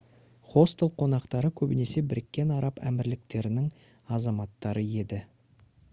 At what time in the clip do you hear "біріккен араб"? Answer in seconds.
2.13-2.81